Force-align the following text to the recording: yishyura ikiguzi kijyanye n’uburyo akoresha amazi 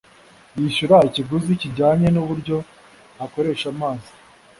yishyura 0.57 0.97
ikiguzi 1.07 1.51
kijyanye 1.61 2.07
n’uburyo 2.11 2.57
akoresha 3.25 3.65
amazi 3.73 4.11